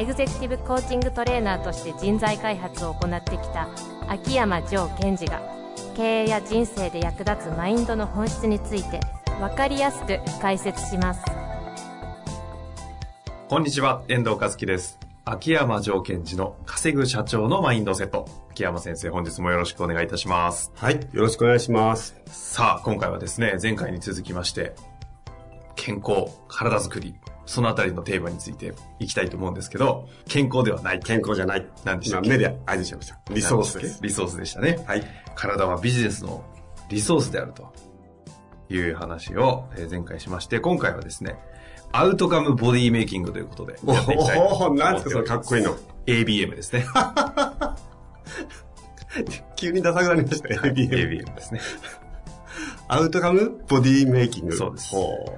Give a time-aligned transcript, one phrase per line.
[0.00, 3.68] エグゼクティブコーチングトレーナーとして人材開発を行ってきた
[4.08, 5.42] 秋山城賢治が
[5.94, 9.00] 経営や人生で役立つマインドの本質について
[9.38, 11.22] 分かりやすく解説します
[13.48, 14.98] こんにちは、遠藤和樹です。
[15.26, 18.26] 秋山城賢治の稼ぐ社長のマインドセット。
[18.52, 20.70] 秋山先生、本日もよろしくお願いいたします。
[20.76, 20.94] はい。
[20.94, 22.14] よろしくお願いします。
[22.26, 24.72] さあ、今回はですね、前回に続きまして、
[25.76, 27.14] 健康、体づくり、
[27.46, 31.00] そのあたりのテーマについていきたいと思うんですけど、健康ではない。
[31.00, 31.60] 健康じゃない。
[31.60, 32.28] 今、何でしたっけ？
[32.30, 33.18] 目で合図しました。
[33.32, 33.98] リソースです。
[34.02, 34.82] リソースでしたね。
[34.86, 35.02] はい。
[35.34, 36.44] 体はビジネスの
[36.88, 37.72] リソースであると
[38.68, 41.36] いう話をえー前回しまして、今回はですね、
[41.92, 44.74] アウトカムボディメイキングということでおやっていきたいおお。
[44.74, 45.74] なんですかかっこいいの。
[46.06, 46.86] ABM ですね。
[49.56, 50.94] 急にダサくなりました、ABM。
[50.96, 51.60] ABM ですね。
[52.88, 54.56] アウトカムボディメイキング。
[54.56, 55.36] そうですほ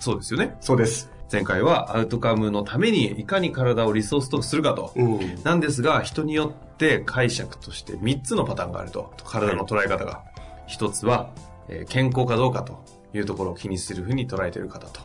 [0.00, 0.56] そうですよね。
[0.60, 1.10] うそうです。
[1.30, 4.92] 前回はアウトカムのためにいかに体をリソースとするかと。
[4.96, 5.20] うん。
[5.44, 9.12] なんですが、人によって解釈として3つのパターンがあると。
[9.24, 10.24] 体の捉え方が。
[10.68, 11.30] 1つは、
[11.68, 12.82] えー健康かどうかと
[13.14, 15.00] いうところを気にするふうに捉えている方と。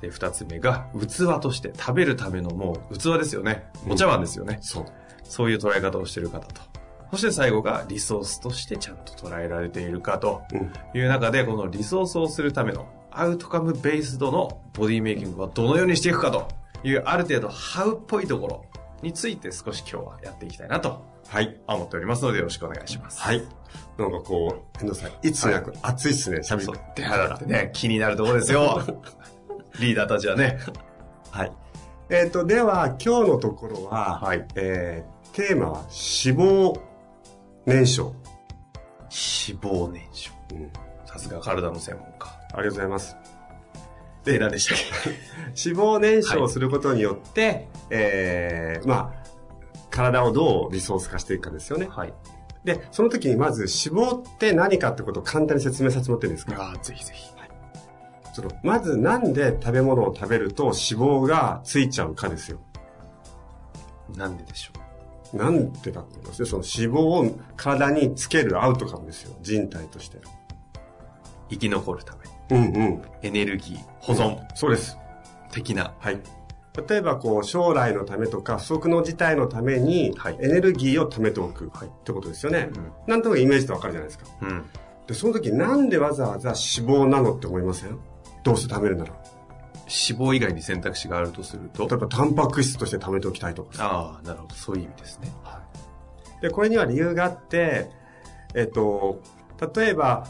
[0.00, 3.64] で、2つ目が、器として食べるためのもう器ですよね。
[3.88, 4.58] お茶碗ですよね。
[4.62, 4.86] そう。
[5.24, 6.62] そういう捉え方をしている方と。
[7.10, 10.72] そして最後がリソースとしてちゃんと捉えられているかとうん。
[10.98, 12.86] いう中で、このリソースをするための
[13.18, 16.48] アウトカムベースドのボディメイキングはどのようにしていくかと
[16.84, 18.64] いうある程度ハウっぽいところ
[19.02, 21.60] について少し今日はやっていきたいなとはい。
[21.66, 23.20] 思っておりますのでよろしくお願いします。
[23.20, 23.42] はい。
[23.98, 26.80] なんかこう、遠藤さん、いつになく熱いっすね、喋そうる。。
[26.94, 28.80] 手肌ってね、気になるところですよ。
[29.78, 30.58] リーダーたちはね。
[31.30, 31.52] はい。
[32.08, 36.80] えっ、と、では、今日のところは、はいえー、テーマは脂肪
[37.66, 38.14] 燃焼。
[39.10, 40.34] 脂肪燃焼。
[40.54, 40.72] うん。
[41.04, 42.37] さすが体の専門家。
[42.52, 43.16] ありがとうございます。
[44.24, 45.10] で、何でしたっけ？
[45.70, 49.28] 脂肪燃焼をすることによって、えー、まあ、
[49.90, 51.86] 体をどうリソース化していくかですよね。
[51.90, 52.12] はい。
[52.64, 56.54] で、その時にまず脂肪って何かってことを簡単に説明させてもらっていいですか？
[56.62, 57.32] ああ、ぜひぜひ。
[58.34, 62.58] そのまずなんで食べ物を食べると脂肪がついちゃうかですよ。
[64.16, 64.72] なんででしょ
[65.34, 65.36] う？
[65.36, 66.42] なんでかって言います？
[66.42, 66.48] ね。
[66.48, 69.34] その脂肪を体につけるアウトカムですよ。
[69.42, 70.18] 人体として。
[71.50, 72.20] 生き残るため。
[72.50, 73.02] うんうん。
[73.22, 74.96] エネルギー、保存そうです。
[75.50, 75.94] 的な。
[75.98, 76.20] はい。
[76.88, 82.70] 例えばこう将来のためとか不測の事態のためにはいエネルギーを貯めておくはいってことですよね。
[82.72, 84.26] うんなんとなくイメージでわかるじゃないですか。
[84.42, 84.64] うん。
[85.06, 87.98] で、その時なんでわざわざ脂肪なのって思いません？
[88.44, 89.12] どうして食べるなら。
[89.12, 91.88] 脂肪以外に選択肢があるとすると？
[91.88, 93.84] 例えばタンパク質として貯めておきたいとかさ。
[93.90, 94.54] ああ、なるほど。
[94.54, 95.32] そういう意味ですね。
[96.42, 97.90] で、これには理由があって、
[98.54, 99.20] えっと、
[99.74, 100.28] 例えば、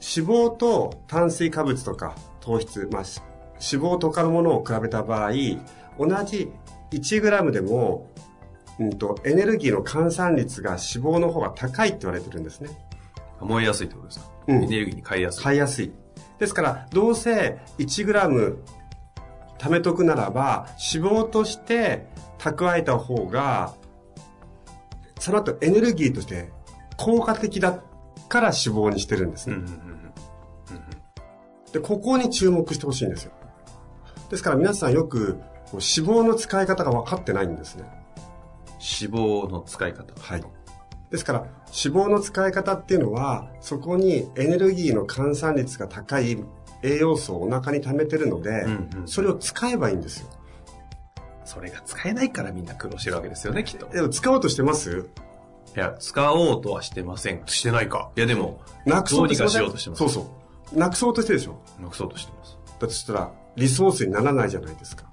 [0.00, 3.20] 脂肪と炭水化物とか糖質、まあ、し
[3.60, 5.32] 脂肪と他のものを比べた場合、
[5.98, 6.50] 同じ
[6.90, 8.10] 1g でも、
[8.78, 12.70] うんと、エネルギーの換算率が脂肪の方が高いって言われてるんですね。
[13.40, 15.44] 燃えやすいってことですか、うんエネルギーに変えやすい。
[15.44, 15.92] 買いやすい。
[16.38, 18.56] ですから、どうせ 1g
[19.58, 22.06] 貯めとくならば、脂肪として
[22.38, 23.74] 蓄えた方が、
[25.18, 26.50] その後エネルギーとして
[26.96, 27.82] 効果的だ
[28.30, 29.56] から脂肪にしてるんですね。
[29.56, 29.89] うんうんうんうん
[31.72, 33.32] で、ここに注目してほしいんですよ。
[34.28, 35.40] ですから皆さんよく
[35.72, 37.84] 脂肪の使い方が分かってないんですね。
[38.78, 40.14] 脂肪の使い方。
[40.20, 40.42] はい。
[41.10, 46.44] ですから、脂肪の使い方っていうのは、そこにエネルギーの換算率が高い
[46.82, 50.28] 栄養素をお腹に溜めてるので、うんうんそれを使えばいいんですよ。
[51.44, 53.86] それが使えないからみんな苦労してるわけですよね、きっと。
[53.88, 55.08] でも使おうとしてます？
[55.76, 57.42] いや、使おうとはしてません。
[57.46, 58.10] してないか。
[58.16, 60.24] いや、でも、なくそうにかしようとしてますそうそう。
[60.72, 61.60] なくそうとしてるでしょ？
[61.80, 62.58] なくそうとしてます。
[62.80, 65.04] だとしたら、リソースにならないじゃないですか。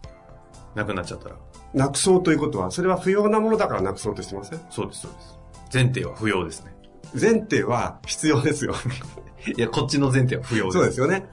[0.76, 1.36] なくなっちゃったら。
[1.74, 4.62] なくそうということは、それは不要なものだからなくそうとしてません？
[4.70, 5.40] そうです、そうです。
[5.74, 6.76] 前提は不要ですね。
[7.14, 8.74] 前提は必要ですよ。
[9.58, 10.78] いや、こっちの前提は不要です。
[10.78, 11.26] そうですよね。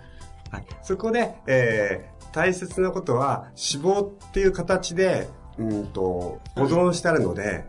[0.50, 0.66] はい。
[0.82, 5.28] そこで、えー、大切なことは、脂肪っていう形で、
[5.58, 7.64] うんと、保存してあるので、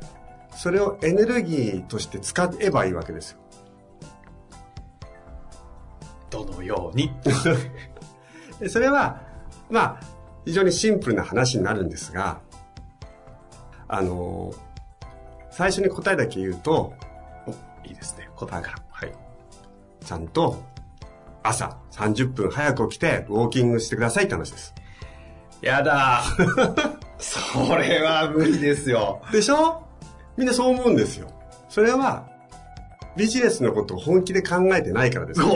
[0.55, 3.39] それをエネルギーとして使えばいいわけですよ。
[6.43, 7.11] どのように。
[8.59, 9.21] でそれは、
[9.69, 9.99] まあ、
[10.45, 12.39] 非常にシンプルな話になるんですが、
[13.87, 14.53] あの、
[15.51, 16.93] 最初に答えだけ言うと、
[17.47, 17.51] お、
[17.87, 18.29] いいですね。
[18.35, 18.77] 答えから。
[18.89, 19.11] はい。
[20.03, 20.61] ちゃんと
[21.43, 24.73] 朝30分早く起きてウォーキングしてくださいって話です。
[25.61, 26.21] やだ
[27.17, 29.21] それは無理ですよ。
[29.31, 29.81] でしょ？
[30.37, 31.27] みんなそう思うんですよ。
[31.69, 32.27] それは
[33.17, 35.51] ビジネスのことを本気で考えてないからです 今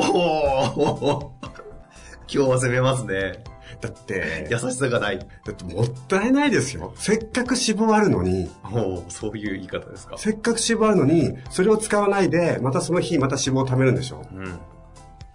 [2.28, 3.44] 日は攻めますね。
[3.82, 5.20] だって、優しさがない。
[5.20, 6.94] だってもったいないですよ。
[6.98, 10.18] せっかく脂肪あるのに、おおそういう言い方ですか。
[10.18, 14.22] せっかく脂肪あるのに、それを使わないで、またその日また脂肪を貯めるんでしょ。
[14.34, 14.60] うん。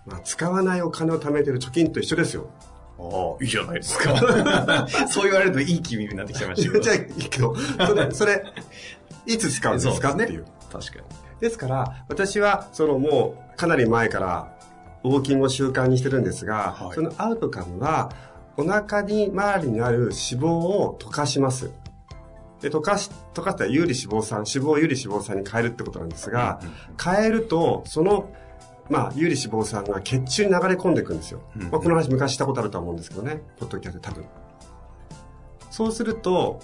[0.06, 2.50] まあ、使わないお金を貯めてる貯金と一緒ですよ。
[2.98, 4.14] ああ、いいじゃないですか。
[5.08, 6.84] そう言われるといい気味になってきちゃいましたけど。
[6.84, 8.44] じゃあいいけど、それ、それ、
[9.26, 10.44] いつ使うんですかねっていう。
[10.70, 11.23] 確かに。
[11.44, 14.56] ですから、私は、そのもう、かなり前から、
[15.04, 18.10] ウォーキングを習慣にしてるんですが、はいそのアウトカムは、
[18.56, 21.70] お腹に、周りにある脂肪を溶かします。
[22.62, 26.60] で、溶かし、溶かしたら有利脂肪酸、脂肪を有利脂肪酸に変えるってことなんですが、
[27.02, 28.30] 変えると、その、
[28.88, 31.42] まあ、有利脂肪酸が血中に流れ込んでいくんですよ。
[31.70, 33.42] まあ、この話昔したことあるとは思うんですけどね。
[33.58, 34.24] ポッドキャストで多分。
[35.70, 36.60] そうすると、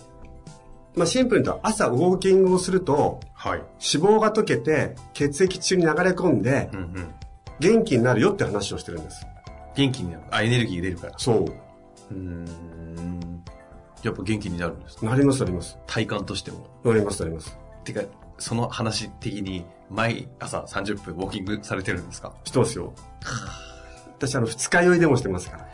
[0.94, 3.58] まあ、シンプルに言うと朝ウォーキングをすると、はい。
[3.58, 7.14] 脂肪が溶けて血液中に流れ込んでうんうん。
[7.58, 9.26] 元気になるよって話をしてるんです。
[9.75, 10.22] 元気になる。
[10.31, 11.14] あ、エネルギー出るから。
[11.16, 11.44] そう。
[11.44, 13.42] うーん。
[14.02, 15.78] やっぱ元気になるんですねなりますなります。
[15.87, 16.66] 体感としても。
[16.84, 17.56] なりますなります。
[17.84, 18.02] てか、
[18.38, 22.32] その話的に、毎朝30分ウォーキングされてるんですか？
[22.44, 22.92] してますよ。
[24.19, 25.69] 私あの二日酔いでもしてますから。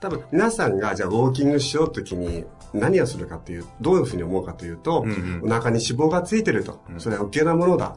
[0.00, 6.82] 多分皆さんがじゃあウォーキングしようときに何をするかっていう、どういうふうに思うかというと、うんうんお腹に脂肪がついてると。
[6.90, 7.96] うんそれは余計なものだ。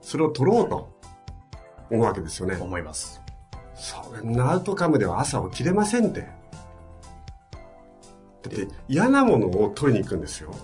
[0.00, 0.96] それを取ろうと
[1.90, 2.56] 思うわけですよね。
[2.60, 3.22] 思います。
[3.74, 6.20] それアウトカムでは朝起きれませんって。
[6.20, 6.26] だ
[8.48, 10.54] って嫌なものを取りに行くんですよ。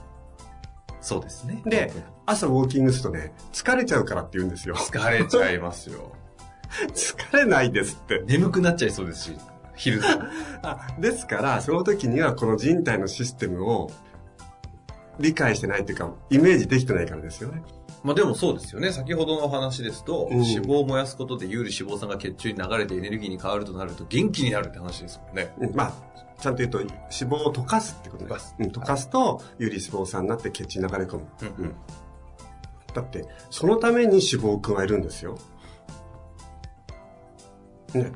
[1.00, 1.62] そうですね。
[1.66, 1.92] で、
[2.24, 4.76] 朝ウォーキングするとね、疲れちゃうからって言うんですよ。
[4.76, 6.12] 疲れちゃいますよ。
[6.94, 8.22] 疲れないですって。
[8.24, 9.36] 眠くなっちゃいそうですし、
[9.82, 10.30] 昼間。
[10.62, 13.90] あですから、その時にはこの人体のシステムを
[15.18, 17.62] 理解してないというか、イメージできてないからですよね。
[18.04, 18.92] まあでもそうですよね。
[18.92, 25.52] 先ほどのお話ですと、うん脂肪を燃やすことで有利脂肪酸が血中に流れてエネルギーに変わるとなると元気になるって話ですもんね。
[25.58, 25.92] うんまあ、
[26.40, 31.26] ちゃんと言うと、脂肪を溶かすってことね溶かすうん、溶かすと、有利脂肪酸になって血中に流れ込む。
[31.42, 31.74] うんうん
[32.94, 35.38] だって、そのために脂肪を加えるんですよ。
[37.94, 38.12] ね。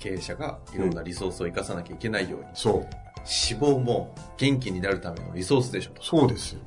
[0.00, 2.74] 経営者がいろんなリソースを生かさなきゃいけないように、そう。
[3.20, 6.02] 脂肪も元気になるためのリソースでしょと。
[6.02, 6.60] そうですよ。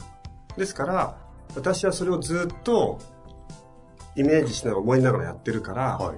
[0.56, 1.18] ですから、
[1.56, 3.00] 私はそれをずっと
[4.15, 6.18] イメージしながら思いながらやってるから、はい。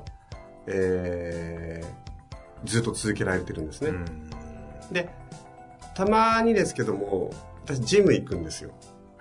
[0.68, 3.90] えー、ずっと続けられてるんですね。
[3.90, 4.30] うん
[4.92, 5.10] で、
[5.96, 7.32] たまにですけども、
[7.64, 8.72] 私ジム行くんですよ。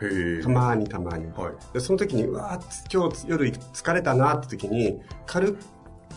[0.02, 0.43] へえ。
[0.43, 1.26] たまにたまに。
[1.32, 1.52] はい。
[1.73, 5.58] で、その時に、うわー今日夜疲れたなって時に、軽く、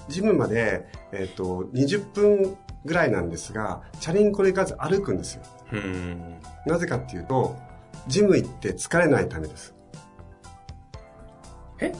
[0.08, 5.44] ジムまで、えっ、と、20分ぐらいなんですが、チャリンコで行かず歩くんですよ。
[5.74, 6.38] うん。
[6.66, 7.56] なぜかっていうと、
[8.08, 9.76] ジム行って疲れないためです。
[11.80, 11.94] え？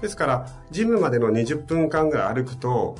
[0.00, 2.96] ですから、ジムまでの20分間ぐらい歩くと、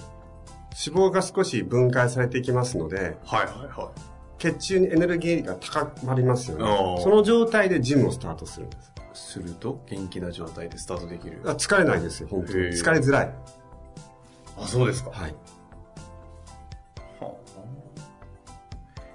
[0.86, 3.92] 脂肪が少し分解されていきますので、はいはいは
[4.38, 7.00] 血中にエネルギーが高まりますよあねー。
[7.02, 8.92] その状態でジムをスタートするんです。
[8.96, 9.00] い。
[9.12, 11.42] すると、元気な状態でスタートできる。
[11.44, 12.58] あ疲れないですよ、本当に。
[12.70, 13.34] 疲れづらい。
[14.60, 15.10] あ、そうですか。
[15.10, 15.34] はい。
[17.20, 17.34] はあ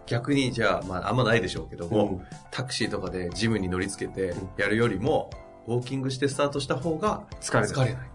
[0.07, 5.29] 逆に、じゃあ、まあ、あんまないでしょうけども、うんタクシーとかでジムに乗り付けてうんやるよりも、
[5.67, 8.09] ウォーキングしてスタートした方が疲れない疲れない。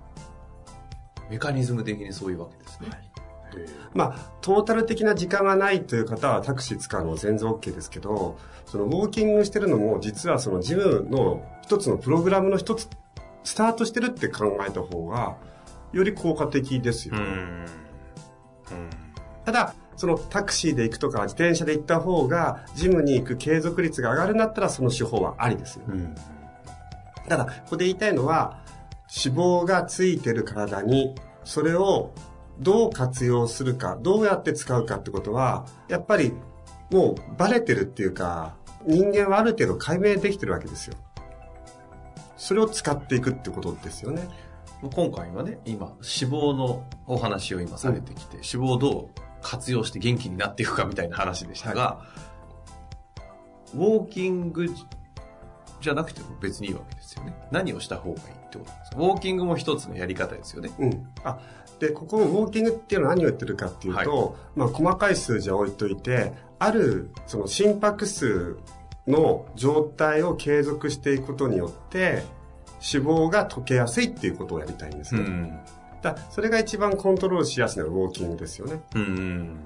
[1.29, 2.89] メカニズム的にそういうわけですね。
[2.91, 12.89] へまあ、トータル的な時間がないという方はタクシー使うのも全然 OK ですけど、そのウォーキングしてるのも実はそのジムの一つのプログラムの一つ、
[13.45, 15.37] スタートしてるって考えた方が、
[15.92, 17.14] より効果的ですよ。
[17.18, 17.66] え
[18.73, 18.90] うん。
[19.44, 25.85] ただ、そのタクシーで行くとか自転車で行った方が、ジムに行く継続率が上がるんだったらその手法はありですよ。
[25.88, 25.94] うん。
[25.94, 26.14] うん。
[27.28, 28.61] ただ、ここで言いたいのは、
[29.25, 32.12] 脂肪がついてる体に、それを
[32.61, 36.32] どう活用するか、どうやって使うかってことは、やっぱり
[36.90, 38.54] もうバレてるっていうか、
[38.87, 40.94] 人間はある程度解明できてるわけですよ。
[42.37, 44.28] それを使っていくってことですよね。
[44.83, 52.01] 今回はね、今、脂肪のお話を今されてきて、脂肪をどう活用して元気になっていくかみたいな話でしたが、
[53.75, 54.67] ウォーキング
[55.81, 57.35] じゃなくても別にいいわけですよね。
[57.51, 58.97] 何をした方がいいってことですか？
[58.97, 60.71] ウォーキングも一つのやり方ですよね。
[60.79, 61.07] うん。
[61.25, 61.39] あ、
[61.79, 68.59] で、ここウォーキングっていうのは何を言ってるかっていうと、まあ細かい数字は置いといて、あるその心拍数
[69.07, 72.25] の状態を継続していくことによって、
[72.81, 75.21] 脂肪が溶けやすいっていうことをやりたいんですね。
[75.21, 75.61] うん。
[76.03, 78.81] だそれが一番コントロールしやすいのはウォーキングですよね。
[78.95, 79.61] うんうん。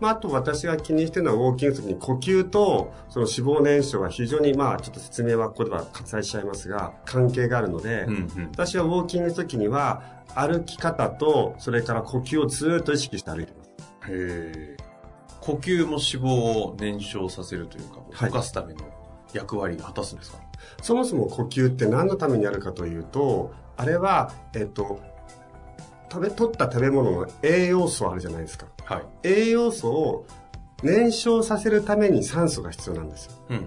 [0.00, 8.48] まあ、あと私が気にしてるのはウォーキングの時に呼吸とその脂肪燃焼が非常にまあちょっと説明はここでは割愛しちゃいますが関係があるので、うんうん。
[8.50, 10.02] 私はウォーキングの時には
[10.34, 13.70] 歩き方とそれから呼吸をずーっと意識して歩いてます。
[13.70, 13.74] へ
[14.10, 14.76] え。
[15.40, 18.80] 呼吸も脂肪を燃焼させるというか、はい溶かすための
[19.32, 20.38] 役割を果たすんですか、
[20.82, 25.00] そもそも呼吸って何のためにあるかというと、あれは、えっと、
[26.10, 28.66] 食べ、取った食べ物の栄養素あるじゃないですか。
[28.84, 29.04] はい。
[29.22, 30.26] 栄養素を
[30.82, 33.32] 燃焼させるために酸素が必要なんですよ。
[33.50, 33.62] うんうん。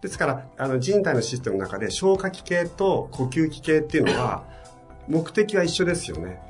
[0.00, 4.44] ですから、あの人体のシステムの中で消化器系と呼吸器系っていうのは、
[5.08, 6.40] 目的は一緒ですよね。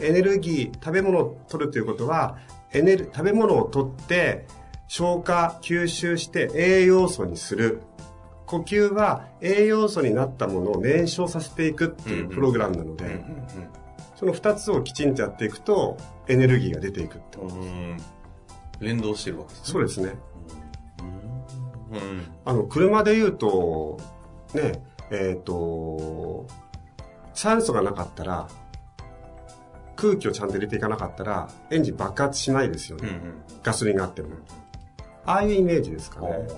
[0.00, 2.38] エネルギー、食べ物を取るということは、
[2.72, 4.46] エネル、食べ物を取って、
[4.92, 7.80] 消化、吸収して栄養素にする。
[8.44, 13.22] 呼吸は栄養素になったものを燃焼させていくっていうプログラムなので、うんうん
[14.14, 15.96] その二つをきちんとやっていくと、
[16.28, 17.38] エネルギーが出ていくって。
[17.38, 17.60] うん。
[17.60, 17.96] うん。
[18.80, 19.72] 連動してるわけですね。
[19.72, 20.14] そうですね。
[21.90, 21.96] うん。
[21.96, 22.22] うん。
[22.44, 23.98] あの、車で言うと、
[24.54, 26.46] ね、えっ、と、
[27.34, 28.46] 酸素がなかったら、
[29.96, 33.08] 空気をちゃんと入れていかなかったら、エンジン爆発しないですよね。
[33.08, 33.42] うんうん。
[33.62, 34.36] ガソリンがあっても。
[35.24, 36.48] ああいうイメージですかね。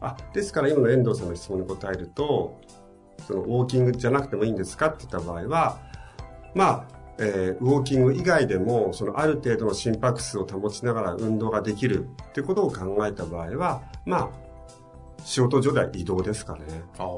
[0.00, 2.60] あ、ですから今の遠藤さんの質問に答えると、
[3.26, 5.78] そのウォーキングじゃなくてもいいんですかって言った場合は、
[6.54, 6.86] まあ、
[7.18, 14.30] えーウォーキング以外でも、そのある程度の心拍数を保ちながら運動ができるっていうことを考えた場合は、まあ、
[15.24, 16.62] 仕事上では移動ですかね。
[16.98, 17.16] ああ。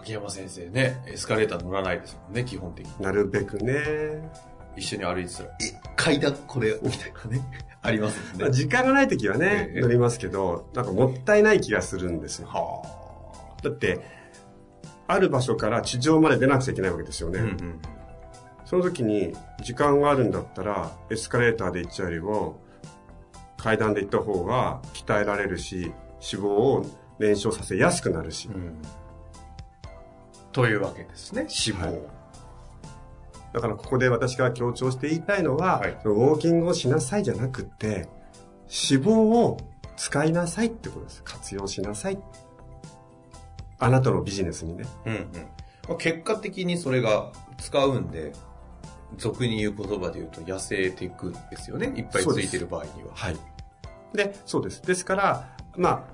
[0.00, 3.04] 秋山先生ね、エスカレーター乗らないですもんね、基本的に。
[3.04, 4.30] なるべくね。
[4.76, 5.77] 一緒に歩いてたら、え、
[6.08, 7.42] 階段これ、みたいなね。
[7.80, 8.50] ありますね。
[8.50, 12.48] 時間がない時はね、ええ乗りますけど、なんかもったいない気がするんですよ。
[12.48, 12.82] は
[13.62, 14.00] だって、
[15.06, 17.38] ある場所から地上まで出なくちゃいけないわけですよね。
[17.38, 17.42] あ。
[17.42, 17.80] うんうん。
[18.64, 22.60] その時に時間があるんだったらエスカレーターで行っちゃうよりも
[23.56, 26.86] 階段で行った方が鍛えられるし脂肪を
[27.18, 28.76] 燃焼させやすくなるし、うん。
[30.52, 31.92] というわけですね、脂肪。
[31.92, 32.17] はい
[33.52, 38.08] だからここで私が強調して言いたいのは、はいそのウォーキングをしなさいじゃなくって
[38.68, 39.58] 脂肪を
[39.96, 42.18] 使いなさいってことです活用しなさい
[43.78, 45.22] あなたのビジネスにねうんうん。
[45.88, 48.32] まあ、結果的にそれが使うんで、
[49.16, 51.92] 俗に言う言葉で言うと痩せていくんですよね。
[51.96, 53.10] いっぱいついてる場合には。
[53.14, 53.36] はい。
[54.14, 54.82] で、そうです。
[54.82, 56.04] ですから、まあ、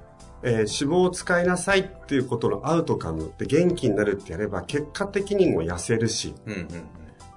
[0.43, 6.69] えー脂肪を使いなさいっていうことのアウトカムで元気になるってやれば、結果的にも痩せるし、うんうん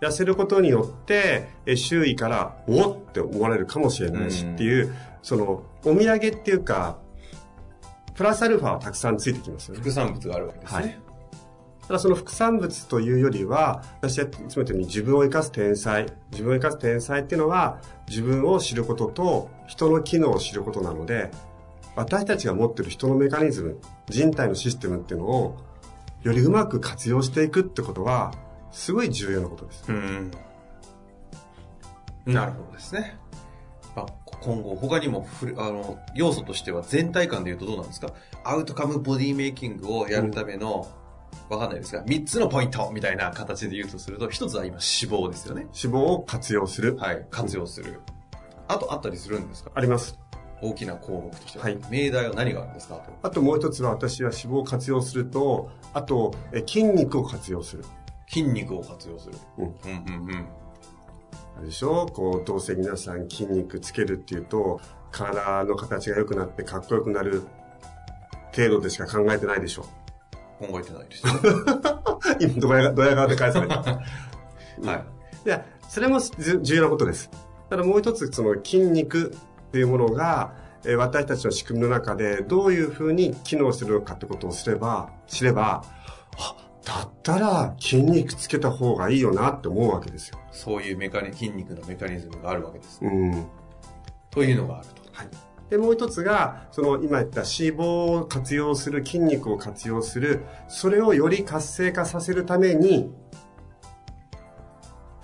[0.02, 6.98] 痩せることによって、えー周囲から、おって思われるかもしれないしうんっていう、その、お土産っていうか、
[8.14, 9.82] プラスアルファはたくさんついてきますよね。
[9.82, 11.00] 副産物があるわけですね。
[11.88, 16.06] ただその副産物というよりは、私はいつも言ったように自分を生かす天才。
[16.32, 21.32] 自分を生かす天才っていうのは、自分を知ることと人の機能を知ることなので、
[21.96, 25.58] 私たちが持ってる人のメカニズム、人体のシステムっていうのを、
[26.24, 28.34] よりうまく活用していくってことは、
[28.72, 29.84] すごい重要なことです。
[29.90, 30.32] うん。
[32.26, 33.18] なるほどですね。
[33.96, 34.06] まあ、
[34.42, 38.14] 今後、他にもふるあの要素としては全体感で言うとどうなんですか？
[38.44, 40.88] アウトカムボディメイキングをやるための、
[41.50, 44.80] わかんないですが、3つのポイントみたいな形で言うとすると、1つは今脂
[45.26, 45.62] 肪ですよね。
[45.62, 46.96] 脂肪を活用する。
[46.98, 47.26] はい。
[47.32, 48.02] 活用する。
[48.68, 49.72] あとあったりするんですか？
[49.74, 50.20] あります。
[50.62, 51.66] 大きな項目としては。
[51.66, 52.96] はい命題は何があるんですか？
[52.96, 57.86] あとあともう一つは私は脂肪を活用すると、あと、え筋肉を活用する。
[58.28, 59.36] 筋肉を活用する。
[59.58, 60.48] うんうんうんうん。
[61.58, 62.06] あれでしょ？
[62.08, 64.80] こう、どうせ皆さん筋肉つけるっていうと、
[65.12, 67.44] 体の形が良くなってかっこよくなる
[68.56, 69.84] 程度でしか考えてないでしょ。
[70.60, 71.24] 考えてないです。
[72.40, 73.76] 今、ドヤドヤ顔で返された。
[73.82, 74.00] は
[75.46, 75.46] い。
[75.46, 77.30] いや、それもず重要なことです。
[77.70, 79.32] ただもう一つ、その筋肉
[79.68, 80.54] っていうものが、
[80.84, 85.84] えー私たちの仕組みの中でどういうふうに機能するのかってことをすれば、知れば、
[86.38, 86.56] あ、
[86.88, 90.40] だったら筋肉つけた方がいいよなって思うわけですよ。
[90.54, 93.00] そういうメカニ、筋肉のメカニズムがあるわけです。
[93.02, 93.46] うん。
[94.30, 95.02] というのがあると。
[95.12, 95.28] はい。
[95.70, 103.12] で、もう一つが、その今言った脂肪を活用する、筋肉を活用する、それをより活性化させるために、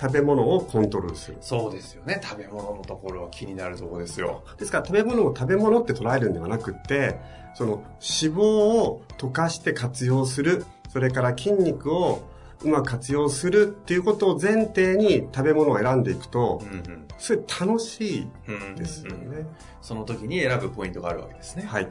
[0.04, 1.38] 食べ物をコントロールする。
[1.40, 2.20] そうですよね。
[2.22, 4.44] 食べ物のところは気になるところですよ。
[4.58, 7.22] ですから食べ物を食べ物って捉えるんではなくって、
[7.54, 12.22] その脂肪を溶かして活用する、それから筋肉を、
[12.64, 19.46] うまく活用するっていうことを前提に食べ物を選んでいくと、うんうんすごい楽しいうんですよね。
[19.82, 21.64] その時に選ぶポイントがあるわけですね。
[21.64, 21.88] はい。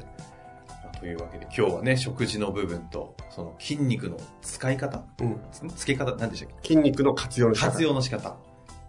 [0.98, 5.40] というわけで今日はね、食事の部分と、その筋肉の使い方、うん。
[5.50, 6.68] つ付け方、何でしたっけ？
[6.68, 7.70] 筋肉の活用の仕方。
[7.70, 8.36] 活用の仕方。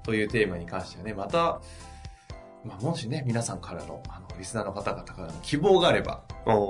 [0.03, 1.61] というテーマに関してはね、また、
[2.63, 6.23] まあ、もしね、皆さんからの、あの、リスナーの方々からの希望があれば、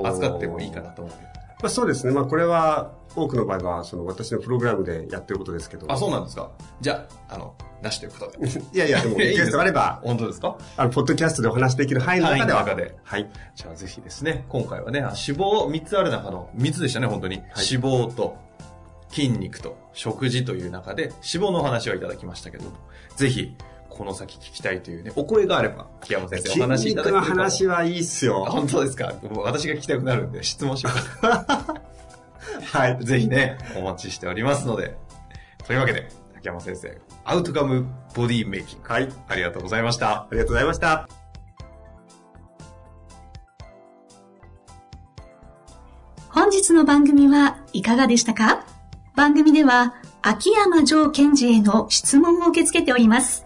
[0.04, 1.43] 扱ってもいいかなと思うけど。
[1.64, 2.12] まあ、そうですね。
[2.14, 5.90] まあ、これは、多くの場合は、その、私のプログラムでやってることですけど。
[5.90, 6.52] あ、そうなんですか
[6.82, 8.48] じゃあ、あの、なしということで。
[8.74, 10.58] いやいや、でも、リクエストがあれば、本当ですか？
[10.76, 12.60] あの、ポッドキャストでお話しできる範囲の中では。
[12.66, 13.30] 中ではい。
[13.56, 17.38] じゃあぜひですね、今回はね、あ脂肪3つある中の3つでしたね、本当に。
[17.38, 18.36] はい脂肪と
[19.10, 22.72] 筋肉と食事という中で脂肪のお話をいただきましたけども、
[23.16, 23.56] ぜひ、
[23.96, 28.46] この先聞きたいというね、お声があれば、秋山先生お筋話しいただけ肉のるかも話はいいっすあよ。
[28.46, 29.14] 本当ですか？
[29.36, 31.76] 私が聞きたくなるんで質問しようか
[32.72, 33.06] はい。
[33.06, 34.98] ぜひね、お待ちしておりますので。
[35.66, 37.86] というわけで、秋山先生、アウトカム
[38.16, 38.90] ボディメイキング。
[38.90, 39.10] はい。
[39.28, 40.24] ありがとうございました。
[40.24, 41.08] ありがとうございました。
[46.30, 48.66] 本日の番組はいかがでしたか？
[49.16, 53.46] 番組では秋山城賢治への質問を受け付けております。